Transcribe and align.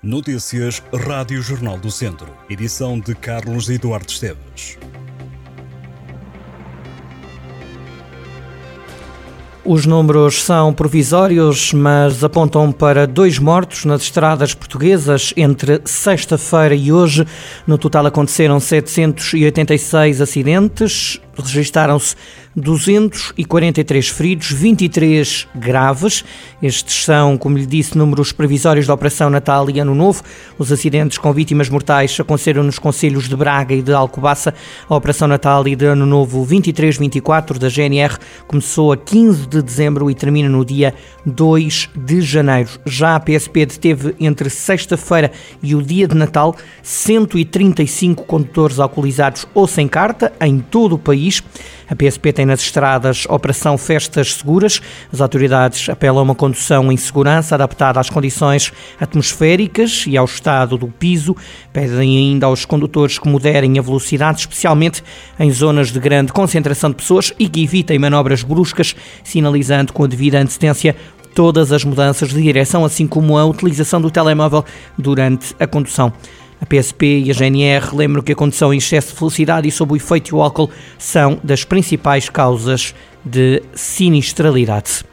Notícias 0.00 0.80
Rádio 0.94 1.42
Jornal 1.42 1.76
do 1.76 1.90
Centro. 1.90 2.28
Edição 2.48 3.00
de 3.00 3.16
Carlos 3.16 3.68
Eduardo 3.68 4.08
Esteves. 4.08 4.78
Os 9.64 9.84
números 9.84 10.40
são 10.40 10.72
provisórios, 10.72 11.72
mas 11.72 12.22
apontam 12.22 12.70
para 12.70 13.08
dois 13.08 13.40
mortos 13.40 13.84
nas 13.84 14.02
estradas 14.02 14.54
portuguesas 14.54 15.34
entre 15.36 15.82
sexta-feira 15.84 16.76
e 16.76 16.92
hoje. 16.92 17.26
No 17.66 17.76
total 17.76 18.06
aconteceram 18.06 18.60
786 18.60 20.20
acidentes, 20.20 21.20
registaram-se 21.46 22.16
243 22.56 24.08
feridos, 24.08 24.50
23 24.50 25.46
graves. 25.54 26.24
Estes 26.62 27.04
são, 27.04 27.38
como 27.38 27.56
lhe 27.56 27.66
disse, 27.66 27.96
números 27.96 28.32
previsórios 28.32 28.86
da 28.86 28.94
Operação 28.94 29.30
Natal 29.30 29.70
e 29.70 29.78
Ano 29.78 29.94
Novo. 29.94 30.22
Os 30.58 30.72
acidentes 30.72 31.18
com 31.18 31.32
vítimas 31.32 31.68
mortais 31.68 32.18
aconteceram 32.18 32.62
nos 32.62 32.78
conselhos 32.78 33.28
de 33.28 33.36
Braga 33.36 33.74
e 33.74 33.82
de 33.82 33.92
Alcobaça. 33.92 34.52
A 34.88 34.96
Operação 34.96 35.28
Natal 35.28 35.66
e 35.68 35.76
de 35.76 35.86
Ano 35.86 36.06
Novo 36.06 36.44
23-24 36.44 37.58
da 37.58 37.68
GNR 37.68 38.16
começou 38.46 38.92
a 38.92 38.96
15 38.96 39.46
de 39.46 39.62
dezembro 39.62 40.10
e 40.10 40.14
termina 40.14 40.48
no 40.48 40.64
dia 40.64 40.94
2 41.24 41.90
de 41.94 42.20
janeiro. 42.20 42.70
Já 42.84 43.14
a 43.14 43.20
PSP 43.20 43.66
deteve 43.66 44.14
entre 44.18 44.50
sexta-feira 44.50 45.30
e 45.62 45.74
o 45.74 45.82
dia 45.82 46.08
de 46.08 46.16
Natal 46.16 46.56
135 46.82 48.24
condutores 48.24 48.78
alcoolizados 48.78 49.46
ou 49.54 49.66
sem 49.66 49.86
carta 49.86 50.32
em 50.40 50.58
todo 50.58 50.94
o 50.94 50.98
país. 50.98 51.27
A 51.88 51.94
PSP 51.94 52.32
tem 52.32 52.46
nas 52.46 52.60
estradas 52.60 53.24
Operação 53.28 53.78
Festas 53.78 54.34
Seguras. 54.34 54.80
As 55.12 55.20
autoridades 55.20 55.88
apelam 55.88 56.18
a 56.18 56.22
uma 56.22 56.34
condução 56.34 56.90
em 56.92 56.96
segurança, 56.96 57.54
adaptada 57.54 58.00
às 58.00 58.10
condições 58.10 58.72
atmosféricas 59.00 60.04
e 60.06 60.16
ao 60.16 60.24
estado 60.24 60.76
do 60.76 60.88
piso. 60.88 61.36
Pedem 61.72 62.18
ainda 62.18 62.46
aos 62.46 62.64
condutores 62.64 63.18
que 63.18 63.28
moderem 63.28 63.78
a 63.78 63.82
velocidade, 63.82 64.40
especialmente 64.40 65.02
em 65.38 65.50
zonas 65.50 65.90
de 65.90 65.98
grande 65.98 66.32
concentração 66.32 66.90
de 66.90 66.96
pessoas 66.96 67.32
e 67.38 67.48
que 67.48 67.62
evitem 67.62 67.98
manobras 67.98 68.42
bruscas, 68.42 68.94
sinalizando 69.24 69.92
com 69.92 70.04
a 70.04 70.06
devida 70.06 70.38
antecedência 70.38 70.94
todas 71.34 71.72
as 71.72 71.84
mudanças 71.84 72.30
de 72.30 72.42
direção, 72.42 72.84
assim 72.84 73.06
como 73.06 73.38
a 73.38 73.44
utilização 73.44 74.00
do 74.00 74.10
telemóvel 74.10 74.64
durante 74.98 75.54
a 75.60 75.66
condução. 75.66 76.12
A 76.60 76.66
PSP 76.66 77.24
e 77.24 77.30
a 77.30 77.34
GNR 77.34 77.94
lembram 77.94 78.22
que 78.22 78.32
a 78.32 78.36
condução 78.36 78.74
em 78.74 78.78
excesso 78.78 79.12
de 79.12 79.18
velocidade 79.18 79.68
e 79.68 79.70
sob 79.70 79.92
o 79.92 79.96
efeito 79.96 80.30
do 80.30 80.42
álcool 80.42 80.70
são 80.98 81.38
das 81.42 81.64
principais 81.64 82.28
causas 82.28 82.94
de 83.24 83.62
sinistralidade. 83.74 85.04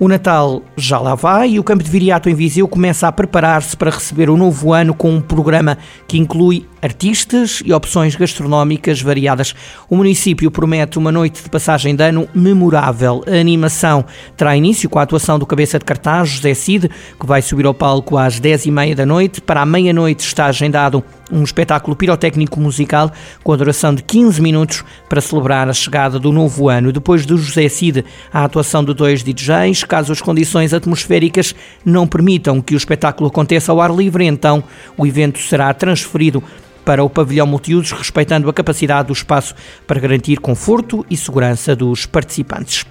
O 0.00 0.06
Natal 0.06 0.62
já 0.76 1.00
lá 1.00 1.16
vai 1.16 1.50
e 1.50 1.58
o 1.58 1.64
Campo 1.64 1.82
de 1.82 1.90
Viriato 1.90 2.30
em 2.30 2.34
Viseu 2.34 2.68
começa 2.68 3.08
a 3.08 3.12
preparar-se 3.12 3.76
para 3.76 3.90
receber 3.90 4.30
o 4.30 4.36
novo 4.36 4.72
ano 4.72 4.94
com 4.94 5.10
um 5.10 5.20
programa 5.20 5.76
que 6.06 6.16
inclui 6.16 6.68
artistas 6.80 7.60
e 7.64 7.72
opções 7.72 8.14
gastronómicas 8.14 9.02
variadas. 9.02 9.56
O 9.90 9.96
município 9.96 10.52
promete 10.52 10.98
uma 10.98 11.10
noite 11.10 11.42
de 11.42 11.50
passagem 11.50 11.96
de 11.96 12.04
ano 12.04 12.28
memorável. 12.32 13.24
A 13.26 13.40
animação 13.40 14.04
terá 14.36 14.56
início 14.56 14.88
com 14.88 15.00
a 15.00 15.02
atuação 15.02 15.36
do 15.36 15.44
cabeça 15.44 15.80
de 15.80 15.84
cartaz 15.84 16.28
José 16.28 16.54
Cid, 16.54 16.88
que 17.18 17.26
vai 17.26 17.42
subir 17.42 17.66
ao 17.66 17.74
palco 17.74 18.16
às 18.16 18.40
10h30 18.40 18.94
da 18.94 19.04
noite. 19.04 19.40
Para 19.40 19.62
a 19.62 19.66
meia-noite 19.66 20.24
está 20.24 20.46
agendado 20.46 21.02
um 21.30 21.42
espetáculo 21.42 21.96
pirotécnico 21.96 22.60
musical 22.60 23.12
com 23.42 23.52
a 23.52 23.56
duração 23.56 23.94
de 23.94 24.02
15 24.02 24.40
minutos 24.40 24.84
para 25.08 25.20
celebrar 25.20 25.68
a 25.68 25.72
chegada 25.72 26.18
do 26.18 26.32
novo 26.32 26.68
ano. 26.68 26.92
Depois 26.92 27.26
do 27.26 27.36
José 27.36 27.68
Cid, 27.68 28.04
a 28.32 28.44
atuação 28.44 28.84
de 28.84 28.94
dois 28.94 29.22
DJs. 29.22 29.84
Caso 29.84 30.12
as 30.12 30.20
condições 30.20 30.72
atmosféricas 30.74 31.54
não 31.84 32.06
permitam 32.06 32.60
que 32.60 32.74
o 32.74 32.76
espetáculo 32.76 33.28
aconteça 33.28 33.72
ao 33.72 33.80
ar 33.80 33.94
livre, 33.94 34.24
então 34.24 34.62
o 34.96 35.06
evento 35.06 35.38
será 35.38 35.72
transferido 35.74 36.42
para 36.84 37.04
o 37.04 37.10
pavilhão 37.10 37.46
multiusos, 37.46 37.92
respeitando 37.92 38.48
a 38.48 38.52
capacidade 38.52 39.08
do 39.08 39.12
espaço 39.12 39.54
para 39.86 40.00
garantir 40.00 40.38
conforto 40.38 41.04
e 41.10 41.16
segurança 41.18 41.76
dos 41.76 42.06
participantes. 42.06 42.86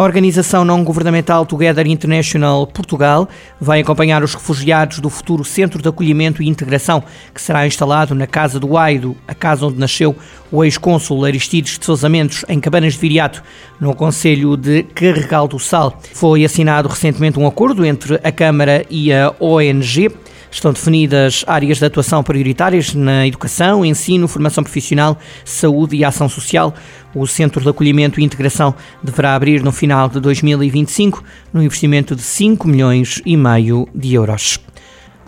A 0.00 0.02
organização 0.02 0.64
não-governamental 0.64 1.44
Together 1.44 1.86
International 1.86 2.66
Portugal 2.66 3.28
vai 3.60 3.80
acompanhar 3.80 4.24
os 4.24 4.32
refugiados 4.32 4.98
do 4.98 5.10
futuro 5.10 5.44
Centro 5.44 5.82
de 5.82 5.86
Acolhimento 5.90 6.42
e 6.42 6.48
Integração, 6.48 7.04
que 7.34 7.42
será 7.42 7.66
instalado 7.66 8.14
na 8.14 8.26
Casa 8.26 8.58
do 8.58 8.78
Aido, 8.78 9.14
a 9.28 9.34
casa 9.34 9.66
onde 9.66 9.78
nasceu 9.78 10.16
o 10.50 10.64
ex-cônsul 10.64 11.22
Aristides 11.26 11.78
de 11.78 11.84
Sousa 11.84 12.08
Mendes, 12.08 12.46
em 12.48 12.58
Cabanas 12.58 12.94
de 12.94 12.98
Viriato, 12.98 13.42
no 13.78 13.94
Conselho 13.94 14.56
de 14.56 14.84
Carregal 14.84 15.46
do 15.46 15.58
Sal. 15.58 16.00
Foi 16.14 16.46
assinado 16.46 16.88
recentemente 16.88 17.38
um 17.38 17.46
acordo 17.46 17.84
entre 17.84 18.18
a 18.24 18.32
Câmara 18.32 18.86
e 18.88 19.12
a 19.12 19.34
ONG 19.38 20.10
Estão 20.50 20.72
definidas 20.72 21.44
áreas 21.46 21.78
de 21.78 21.84
atuação 21.84 22.22
prioritárias 22.22 22.92
na 22.92 23.26
educação, 23.26 23.84
ensino, 23.84 24.26
formação 24.26 24.64
profissional, 24.64 25.16
saúde 25.44 25.96
e 25.96 26.04
ação 26.04 26.28
social. 26.28 26.74
O 27.14 27.26
Centro 27.26 27.62
de 27.62 27.68
Acolhimento 27.68 28.20
e 28.20 28.24
Integração 28.24 28.74
deverá 29.02 29.34
abrir 29.34 29.62
no 29.62 29.70
final 29.70 30.08
de 30.08 30.18
2025, 30.18 31.22
no 31.52 31.62
investimento 31.62 32.16
de 32.16 32.22
5 32.22 32.66
milhões 32.66 33.22
e 33.24 33.36
meio 33.36 33.88
de 33.94 34.14
euros 34.14 34.58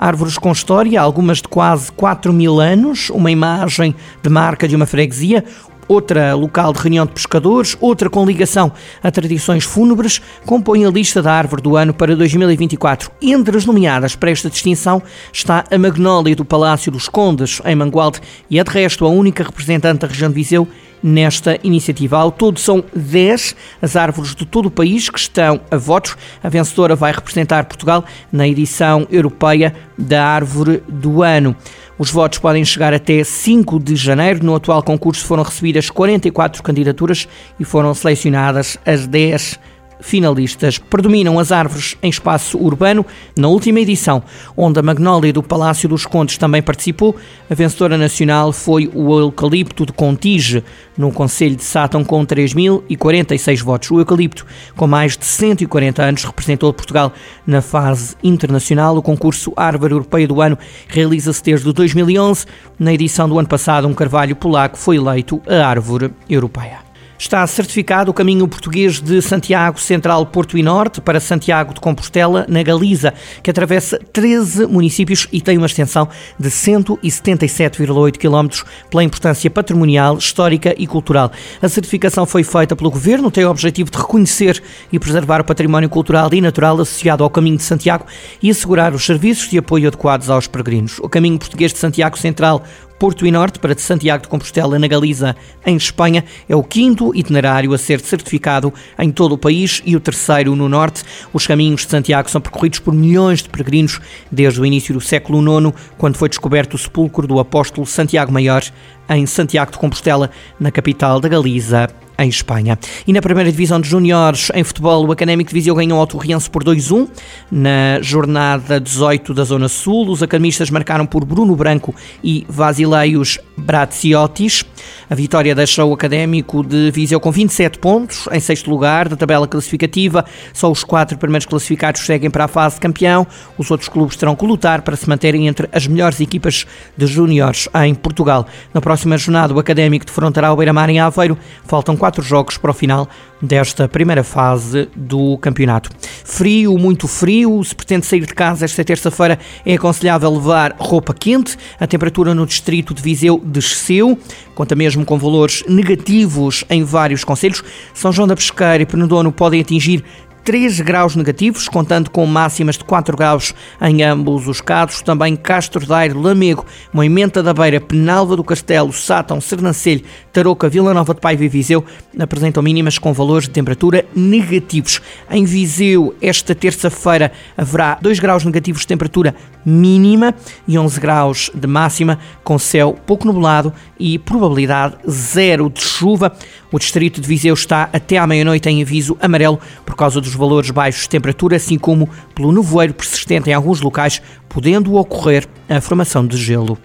árvores 0.02 0.36
com 0.36 0.50
história, 0.50 1.00
algumas 1.00 1.38
de 1.38 1.46
quase 1.46 1.92
4 1.92 2.32
mil 2.32 2.58
anos, 2.58 3.08
uma 3.10 3.30
imagem 3.30 3.94
de 4.20 4.28
marca 4.28 4.66
de 4.66 4.74
uma 4.74 4.84
freguesia, 4.84 5.44
outra 5.88 6.34
local 6.34 6.72
de 6.72 6.80
reunião 6.80 7.06
de 7.06 7.12
pescadores, 7.12 7.76
outra 7.80 8.08
com 8.08 8.24
ligação 8.24 8.72
a 9.02 9.10
tradições 9.10 9.64
fúnebres, 9.64 10.20
compõe 10.46 10.84
a 10.84 10.90
lista 10.90 11.22
da 11.22 11.32
árvore 11.32 11.62
do 11.62 11.76
ano 11.76 11.92
para 11.92 12.16
2024. 12.16 13.10
Entre 13.20 13.56
as 13.56 13.64
nomeadas 13.64 14.14
para 14.16 14.30
esta 14.30 14.48
distinção 14.48 15.02
está 15.32 15.64
a 15.70 15.78
magnólia 15.78 16.36
do 16.36 16.44
Palácio 16.44 16.90
dos 16.90 17.08
Condes, 17.08 17.60
em 17.64 17.74
Mangualde, 17.74 18.20
e 18.48 18.58
é 18.58 18.64
de 18.64 18.70
resto 18.70 19.04
a 19.04 19.08
única 19.08 19.42
representante 19.42 20.00
da 20.00 20.06
região 20.06 20.28
de 20.28 20.34
Viseu 20.34 20.68
nesta 21.02 21.58
iniciativa. 21.64 22.16
Ao 22.18 22.30
todo 22.30 22.60
são 22.60 22.84
10 22.94 23.56
as 23.80 23.96
árvores 23.96 24.34
de 24.34 24.46
todo 24.46 24.66
o 24.66 24.70
país 24.70 25.10
que 25.10 25.18
estão 25.18 25.60
a 25.70 25.76
votos. 25.76 26.16
A 26.42 26.48
vencedora 26.48 26.94
vai 26.94 27.12
representar 27.12 27.64
Portugal 27.64 28.04
na 28.30 28.46
edição 28.46 29.06
europeia 29.10 29.74
da 29.98 30.24
Árvore 30.24 30.82
do 30.88 31.22
Ano. 31.22 31.56
Os 32.02 32.10
votos 32.10 32.40
podem 32.40 32.64
chegar 32.64 32.92
até 32.92 33.22
5 33.22 33.78
de 33.78 33.94
janeiro. 33.94 34.44
No 34.44 34.56
atual 34.56 34.82
concurso 34.82 35.24
foram 35.24 35.44
recebidas 35.44 35.88
44 35.88 36.60
candidaturas 36.60 37.28
e 37.60 37.64
foram 37.64 37.94
selecionadas 37.94 38.76
as 38.84 39.06
10 39.06 39.60
finalistas. 40.02 40.76
Predominam 40.76 41.38
as 41.38 41.50
árvores 41.50 41.96
em 42.02 42.10
espaço 42.10 42.58
urbano. 42.58 43.06
Na 43.36 43.48
última 43.48 43.80
edição, 43.80 44.22
onde 44.56 44.78
a 44.78 44.82
magnólia 44.82 45.32
do 45.32 45.42
Palácio 45.42 45.88
dos 45.88 46.04
Condes 46.04 46.36
também 46.36 46.60
participou, 46.60 47.16
a 47.48 47.54
vencedora 47.54 47.96
nacional 47.96 48.52
foi 48.52 48.90
o 48.92 49.18
eucalipto 49.18 49.86
de 49.86 49.92
Contige, 49.92 50.62
no 50.98 51.10
Conselho 51.10 51.56
de 51.56 51.64
Sátão, 51.64 52.04
com 52.04 52.26
3.046 52.26 53.62
votos. 53.62 53.90
O 53.90 53.98
eucalipto, 53.98 54.44
com 54.76 54.86
mais 54.86 55.16
de 55.16 55.24
140 55.24 56.02
anos, 56.02 56.24
representou 56.24 56.72
Portugal 56.72 57.12
na 57.46 57.62
fase 57.62 58.16
internacional. 58.22 58.96
O 58.96 59.02
concurso 59.02 59.52
Árvore 59.56 59.94
Europeia 59.94 60.28
do 60.28 60.42
Ano 60.42 60.58
realiza-se 60.88 61.42
desde 61.42 61.72
2011. 61.72 62.44
Na 62.78 62.92
edição 62.92 63.28
do 63.28 63.38
ano 63.38 63.48
passado, 63.48 63.86
um 63.88 63.94
carvalho 63.94 64.36
polaco 64.36 64.76
foi 64.76 64.96
eleito 64.96 65.40
a 65.46 65.66
Árvore 65.66 66.10
Europeia. 66.28 66.81
Está 67.22 67.46
certificado 67.46 68.10
o 68.10 68.14
caminho 68.14 68.48
português 68.48 69.00
de 69.00 69.22
Santiago 69.22 69.78
Central, 69.80 70.26
Porto 70.26 70.58
e 70.58 70.62
Norte 70.62 71.00
para 71.00 71.20
Santiago 71.20 71.72
de 71.72 71.78
Compostela, 71.78 72.44
na 72.48 72.64
Galiza, 72.64 73.14
que 73.40 73.48
atravessa 73.48 73.96
13 74.12 74.66
municípios 74.66 75.28
e 75.30 75.40
tem 75.40 75.56
uma 75.56 75.68
extensão 75.68 76.08
de 76.36 76.48
177,8 76.48 78.18
km 78.18 78.64
pela 78.90 79.04
importância 79.04 79.48
patrimonial, 79.48 80.18
histórica 80.18 80.74
e 80.76 80.84
cultural. 80.84 81.30
A 81.62 81.68
certificação 81.68 82.26
foi 82.26 82.42
feita 82.42 82.74
pelo 82.74 82.90
Governo, 82.90 83.30
tem 83.30 83.44
o 83.44 83.50
objetivo 83.50 83.88
de 83.88 83.98
reconhecer 83.98 84.60
e 84.92 84.98
preservar 84.98 85.40
o 85.40 85.44
património 85.44 85.88
cultural 85.88 86.28
e 86.32 86.40
natural 86.40 86.80
associado 86.80 87.22
ao 87.22 87.30
caminho 87.30 87.56
de 87.56 87.62
Santiago 87.62 88.04
e 88.42 88.50
assegurar 88.50 88.92
os 88.94 89.06
serviços 89.06 89.48
de 89.48 89.58
apoio 89.58 89.86
adequados 89.86 90.28
aos 90.28 90.48
peregrinos. 90.48 90.98
O 90.98 91.08
caminho 91.08 91.38
português 91.38 91.72
de 91.72 91.78
Santiago 91.78 92.18
Central, 92.18 92.64
Porto 93.02 93.26
e 93.26 93.32
Norte 93.32 93.58
para 93.58 93.74
de 93.74 93.80
Santiago 93.80 94.22
de 94.22 94.28
Compostela, 94.28 94.78
na 94.78 94.86
Galiza, 94.86 95.34
em 95.66 95.76
Espanha, 95.76 96.24
é 96.48 96.54
o 96.54 96.62
quinto 96.62 97.12
itinerário 97.16 97.74
a 97.74 97.76
ser 97.76 97.98
certificado 97.98 98.72
em 98.96 99.10
todo 99.10 99.32
o 99.32 99.38
país 99.38 99.82
e 99.84 99.96
o 99.96 100.00
terceiro 100.00 100.54
no 100.54 100.68
Norte. 100.68 101.02
Os 101.32 101.44
caminhos 101.44 101.84
de 101.84 101.90
Santiago 101.90 102.30
são 102.30 102.40
percorridos 102.40 102.78
por 102.78 102.94
milhões 102.94 103.42
de 103.42 103.48
peregrinos 103.48 104.00
desde 104.30 104.60
o 104.60 104.64
início 104.64 104.94
do 104.94 105.00
século 105.00 105.40
IX, 105.42 105.74
quando 105.98 106.16
foi 106.16 106.28
descoberto 106.28 106.74
o 106.74 106.78
sepulcro 106.78 107.26
do 107.26 107.40
apóstolo 107.40 107.84
Santiago 107.84 108.30
Maior, 108.30 108.62
em 109.10 109.26
Santiago 109.26 109.72
de 109.72 109.78
Compostela, 109.78 110.30
na 110.60 110.70
capital 110.70 111.18
da 111.18 111.28
Galiza, 111.28 111.88
em 112.18 112.28
Espanha. 112.28 112.78
E 113.06 113.12
na 113.12 113.20
primeira 113.20 113.50
divisão 113.50 113.80
de 113.80 113.88
júniores 113.88 114.50
em 114.54 114.62
futebol, 114.64 115.06
o 115.06 115.12
Académico 115.12 115.50
de 115.50 115.54
Viseu 115.54 115.74
ganhou 115.74 115.98
ao 115.98 116.06
Torriense 116.06 116.48
por 116.48 116.64
2-1 116.64 117.08
na 117.50 118.00
jornada 118.00 118.80
18 118.80 119.34
da 119.34 119.44
Zona 119.44 119.68
Sul. 119.68 120.08
Os 120.10 120.22
academistas 120.22 120.70
marcaram 120.70 121.06
por 121.06 121.24
Bruno 121.24 121.54
Branco 121.56 121.94
e 122.22 122.46
Vasileios 122.48 123.38
Braziotis. 123.56 124.64
A 125.08 125.14
vitória 125.14 125.54
deixou 125.54 125.90
o 125.90 125.94
Académico 125.94 126.64
de 126.64 126.90
Viseu 126.90 127.20
com 127.20 127.30
27 127.30 127.78
pontos, 127.78 128.28
em 128.32 128.40
sexto 128.40 128.70
lugar 128.70 129.08
da 129.08 129.16
tabela 129.16 129.46
classificativa. 129.46 130.24
Só 130.52 130.70
os 130.70 130.84
quatro 130.84 131.18
primeiros 131.18 131.46
classificados 131.46 132.02
seguem 132.02 132.30
para 132.30 132.44
a 132.44 132.48
fase 132.48 132.76
de 132.76 132.80
campeão. 132.80 133.26
Os 133.58 133.70
outros 133.70 133.88
clubes 133.88 134.16
terão 134.16 134.34
que 134.34 134.46
lutar 134.46 134.82
para 134.82 134.96
se 134.96 135.08
manterem 135.08 135.46
entre 135.46 135.68
as 135.72 135.86
melhores 135.86 136.20
equipas 136.20 136.66
de 136.96 137.06
júniores 137.06 137.68
em 137.84 137.94
Portugal. 137.94 138.46
Na 138.72 138.80
próxima 138.80 139.18
jornada, 139.18 139.54
o 139.54 139.58
Académico 139.58 140.06
defrontará 140.06 140.52
o 140.52 140.56
Beira-Mar 140.56 140.88
em 140.88 140.98
Aveiro. 140.98 141.36
Faltam 141.64 141.96
quatro 142.02 142.20
jogos 142.20 142.58
para 142.58 142.72
o 142.72 142.74
final 142.74 143.08
desta 143.40 143.86
primeira 143.86 144.24
fase 144.24 144.88
do 144.96 145.38
campeonato. 145.38 145.88
Frio, 146.24 146.76
muito 146.76 147.06
frio. 147.06 147.62
Se 147.62 147.76
pretende 147.76 148.06
sair 148.06 148.26
de 148.26 148.34
casa 148.34 148.64
esta 148.64 148.84
terça-feira, 148.84 149.38
é 149.64 149.74
aconselhável 149.74 150.34
levar 150.34 150.74
roupa 150.80 151.14
quente. 151.14 151.56
A 151.78 151.86
temperatura 151.86 152.34
no 152.34 152.44
distrito 152.44 152.92
de 152.92 153.00
Viseu 153.00 153.40
desceu, 153.44 154.18
conta 154.52 154.74
mesmo 154.74 155.04
com 155.04 155.16
valores 155.16 155.62
negativos 155.68 156.64
em 156.68 156.82
vários 156.82 157.22
conselhos. 157.22 157.62
São 157.94 158.10
João 158.10 158.26
da 158.26 158.34
Pesqueira 158.34 158.82
e 158.82 158.86
Penedono 158.86 159.30
podem 159.30 159.60
atingir 159.60 160.02
3 160.44 160.80
graus 160.80 161.14
negativos, 161.14 161.68
contando 161.68 162.10
com 162.10 162.26
máximas 162.26 162.76
de 162.76 162.84
4 162.84 163.16
graus 163.16 163.54
em 163.80 164.02
ambos 164.02 164.48
os 164.48 164.60
casos. 164.60 165.02
Também 165.02 165.36
Castro 165.36 165.86
Daire, 165.86 166.14
Lamego, 166.14 166.66
Moimenta 166.92 167.42
da 167.42 167.54
Beira, 167.54 167.80
Penalva 167.80 168.36
do 168.36 168.44
Castelo, 168.44 168.92
Sátão, 168.92 169.40
Sernancelho, 169.40 170.04
Tarouca, 170.32 170.68
Vila 170.68 170.92
Nova 170.92 171.14
de 171.14 171.20
Paiva 171.20 171.44
e 171.44 171.48
Viseu 171.48 171.84
apresentam 172.18 172.62
mínimas 172.62 172.98
com 172.98 173.12
valores 173.12 173.46
de 173.46 173.54
temperatura 173.54 174.04
negativos. 174.14 175.00
Em 175.30 175.44
Viseu, 175.44 176.14
esta 176.20 176.54
terça-feira, 176.54 177.32
haverá 177.56 177.98
2 178.00 178.18
graus 178.18 178.44
negativos 178.44 178.82
de 178.82 178.88
temperatura 178.88 179.34
mínima 179.64 180.34
e 180.66 180.78
11 180.78 181.00
graus 181.00 181.50
de 181.54 181.66
máxima, 181.66 182.18
com 182.42 182.58
céu 182.58 182.98
pouco 183.06 183.26
nublado 183.26 183.72
e 183.98 184.18
probabilidade 184.18 184.96
zero 185.08 185.70
de 185.70 185.80
chuva. 185.82 186.32
O 186.70 186.78
distrito 186.78 187.20
de 187.20 187.28
Viseu 187.28 187.54
está 187.54 187.88
até 187.92 188.16
à 188.18 188.26
meia-noite 188.26 188.68
em 188.68 188.82
aviso 188.82 189.16
amarelo 189.20 189.60
por 189.84 189.94
causa 189.94 190.20
dos 190.20 190.31
valores 190.34 190.70
baixos 190.70 191.02
de 191.02 191.10
temperatura, 191.10 191.56
assim 191.56 191.78
como 191.78 192.08
pelo 192.34 192.52
nevoeiro 192.52 192.94
persistente 192.94 193.50
em 193.50 193.52
alguns 193.52 193.80
locais, 193.80 194.20
podendo 194.48 194.94
ocorrer 194.94 195.46
a 195.68 195.80
formação 195.80 196.26
de 196.26 196.36
gelo. 196.36 196.78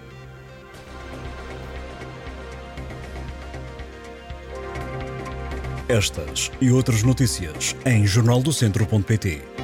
Estas 5.87 6.51
e 6.59 6.69
outras 6.69 7.01
notícias 7.01 7.75
em 7.85 8.05
jornaldocentro.pt. 8.05 9.56